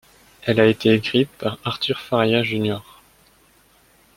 Elle 0.47 0.59
a 0.59 0.65
été 0.65 0.95
écrite 0.95 1.29
par 1.29 1.59
Arthur 1.63 1.99
Faria 1.99 2.41
Jr. 2.41 2.79